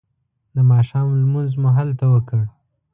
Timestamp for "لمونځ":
1.21-1.51